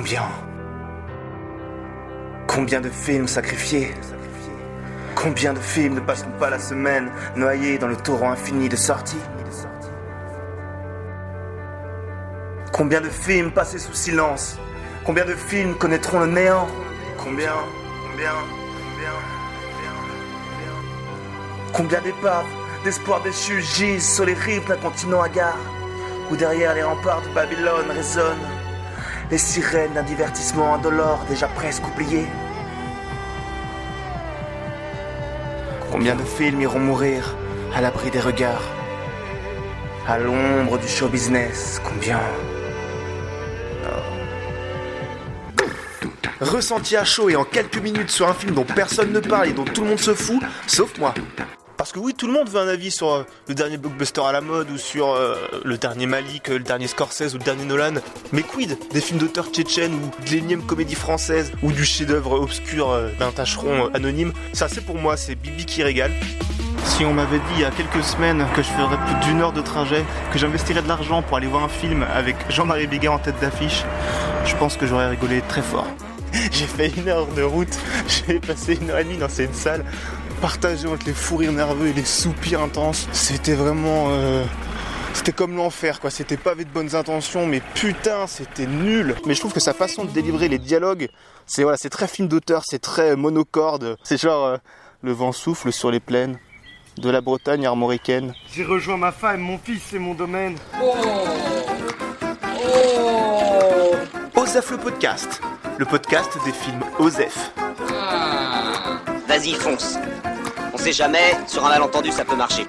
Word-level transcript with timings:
Combien? 0.00 0.30
Combien 2.46 2.80
de 2.80 2.88
films 2.88 3.28
sacrifiés? 3.28 3.92
Combien 5.14 5.52
de 5.52 5.58
films 5.58 5.96
ne 5.96 6.00
passeront 6.00 6.30
pas 6.38 6.48
la 6.48 6.58
semaine 6.58 7.10
noyés 7.36 7.76
dans 7.76 7.86
le 7.86 7.96
torrent 7.96 8.32
infini 8.32 8.70
de 8.70 8.76
sorties? 8.76 9.20
Combien 12.72 13.02
de 13.02 13.10
films 13.10 13.50
passés 13.50 13.78
sous 13.78 13.92
silence? 13.92 14.58
Combien 15.04 15.26
de 15.26 15.34
films 15.34 15.74
connaîtront 15.74 16.20
le 16.20 16.28
néant? 16.28 16.66
Combien? 17.18 17.52
Combien? 18.10 18.32
Combien? 18.88 19.12
Combien 21.74 22.00
Combien 22.00 22.00
d'épaves, 22.00 22.46
d'espoirs 22.84 23.22
déchus 23.22 23.60
gisent 23.60 24.14
sur 24.14 24.24
les 24.24 24.32
rives 24.32 24.66
d'un 24.66 24.78
continent 24.78 25.20
hagard 25.20 25.58
Où 26.30 26.36
derrière 26.36 26.74
les 26.74 26.84
remparts 26.84 27.20
de 27.20 27.28
Babylone 27.34 27.90
résonnent? 27.90 28.59
Les 29.30 29.38
sirènes 29.38 29.92
d'un 29.94 30.02
divertissement 30.02 30.74
indolore 30.74 31.24
déjà 31.28 31.46
presque 31.46 31.86
oublié. 31.86 32.26
Combien 35.90 36.16
de 36.16 36.22
films 36.22 36.60
iront 36.62 36.80
mourir 36.80 37.36
à 37.74 37.80
l'abri 37.80 38.10
des 38.10 38.20
regards? 38.20 38.64
À 40.08 40.18
l'ombre 40.18 40.78
du 40.78 40.88
show 40.88 41.08
business, 41.08 41.80
combien? 41.84 42.20
Ressenti 46.40 46.96
à 46.96 47.04
chaud 47.04 47.28
et 47.28 47.36
en 47.36 47.44
quelques 47.44 47.76
minutes 47.76 48.10
sur 48.10 48.26
un 48.26 48.34
film 48.34 48.54
dont 48.54 48.64
personne 48.64 49.12
ne 49.12 49.20
parle 49.20 49.48
et 49.48 49.52
dont 49.52 49.64
tout 49.64 49.82
le 49.82 49.90
monde 49.90 50.00
se 50.00 50.14
fout, 50.14 50.42
sauf 50.66 50.98
moi. 50.98 51.12
Parce 51.80 51.92
que 51.92 51.98
oui, 51.98 52.12
tout 52.12 52.26
le 52.26 52.34
monde 52.34 52.50
veut 52.50 52.60
un 52.60 52.68
avis 52.68 52.90
sur 52.90 53.10
euh, 53.10 53.22
le 53.48 53.54
dernier 53.54 53.78
blockbuster 53.78 54.20
à 54.20 54.32
la 54.32 54.42
mode 54.42 54.68
ou 54.70 54.76
sur 54.76 55.12
euh, 55.12 55.34
le 55.64 55.78
dernier 55.78 56.04
Malik, 56.04 56.50
euh, 56.50 56.58
le 56.58 56.62
dernier 56.62 56.86
Scorsese 56.86 57.34
ou 57.34 57.38
le 57.38 57.42
dernier 57.42 57.64
Nolan. 57.64 57.94
Mais 58.32 58.42
quid 58.42 58.76
des 58.92 59.00
films 59.00 59.18
d'auteurs 59.18 59.46
tchétchènes 59.46 59.94
ou 59.94 60.22
de 60.22 60.30
l'énième 60.30 60.62
comédie 60.62 60.94
française 60.94 61.50
ou 61.62 61.72
du 61.72 61.86
chef-d'œuvre 61.86 62.38
obscur 62.38 62.94
d'un 63.18 63.30
tâcheron 63.30 63.88
anonyme? 63.94 64.34
Ça, 64.52 64.68
c'est 64.68 64.82
pour 64.82 64.96
moi, 64.96 65.16
c'est 65.16 65.36
Bibi 65.36 65.64
qui 65.64 65.82
régale. 65.82 66.12
Si 66.84 67.06
on 67.06 67.14
m'avait 67.14 67.38
dit 67.38 67.54
il 67.54 67.62
y 67.62 67.64
a 67.64 67.70
quelques 67.70 68.04
semaines 68.04 68.44
que 68.54 68.62
je 68.62 68.68
ferais 68.68 68.98
plus 68.98 69.26
d'une 69.26 69.40
heure 69.40 69.52
de 69.52 69.62
trajet, 69.62 70.04
que 70.34 70.38
j'investirais 70.38 70.82
de 70.82 70.88
l'argent 70.88 71.22
pour 71.22 71.38
aller 71.38 71.46
voir 71.46 71.64
un 71.64 71.68
film 71.70 72.04
avec 72.14 72.36
Jean-Marie 72.50 72.88
Béguin 72.88 73.12
en 73.12 73.18
tête 73.18 73.40
d'affiche, 73.40 73.84
je 74.44 74.54
pense 74.56 74.76
que 74.76 74.86
j'aurais 74.86 75.08
rigolé 75.08 75.40
très 75.48 75.62
fort. 75.62 75.86
J'ai 76.52 76.66
fait 76.66 76.88
une 76.96 77.08
heure 77.08 77.26
de 77.26 77.42
route, 77.42 77.76
j'ai 78.26 78.38
passé 78.38 78.78
une 78.80 78.90
heure 78.90 78.98
et 78.98 79.04
demie 79.04 79.16
dans 79.18 79.28
cette 79.28 79.54
salle, 79.54 79.84
partagée 80.40 80.86
entre 80.86 81.06
les 81.06 81.12
fous 81.12 81.36
rires 81.36 81.52
nerveux 81.52 81.88
et 81.88 81.92
les 81.92 82.04
soupirs 82.04 82.60
intenses. 82.62 83.08
C'était 83.12 83.54
vraiment... 83.54 84.06
euh, 84.10 84.44
C'était 85.12 85.32
comme 85.32 85.56
l'enfer, 85.56 85.98
quoi. 86.00 86.10
C'était 86.10 86.36
pas 86.36 86.52
avec 86.52 86.68
de 86.68 86.72
bonnes 86.72 86.94
intentions, 86.94 87.46
mais 87.46 87.60
putain, 87.74 88.26
c'était 88.28 88.66
nul. 88.66 89.16
Mais 89.26 89.34
je 89.34 89.40
trouve 89.40 89.52
que 89.52 89.60
sa 89.60 89.74
façon 89.74 90.04
de 90.04 90.10
délivrer 90.10 90.48
les 90.48 90.58
dialogues, 90.58 91.08
c'est 91.46 91.62
voilà, 91.64 91.76
c'est 91.76 91.90
très 91.90 92.06
film 92.06 92.28
d'auteur, 92.28 92.62
c'est 92.64 92.78
très 92.80 93.16
monocorde. 93.16 93.96
C'est 94.04 94.20
genre 94.20 94.46
euh, 94.46 94.56
le 95.02 95.12
vent 95.12 95.32
souffle 95.32 95.72
sur 95.72 95.90
les 95.90 96.00
plaines 96.00 96.38
de 96.98 97.10
la 97.10 97.20
Bretagne 97.20 97.66
armoricaine. 97.66 98.34
J'ai 98.52 98.64
rejoint 98.64 98.96
ma 98.98 99.10
femme, 99.10 99.40
mon 99.40 99.58
fils, 99.58 99.82
c'est 99.90 99.98
mon 99.98 100.14
domaine. 100.14 100.56
Osef 104.36 104.70
le 104.70 104.78
podcast, 104.78 105.40
le 105.80 105.86
podcast 105.86 106.36
des 106.44 106.52
films 106.52 106.82
Osef. 106.98 107.52
Vas-y, 109.26 109.54
fonce. 109.54 109.96
On 110.74 110.76
sait 110.76 110.92
jamais, 110.92 111.34
sur 111.46 111.64
un 111.64 111.70
malentendu, 111.70 112.12
ça 112.12 112.22
peut 112.22 112.36
marcher. 112.36 112.66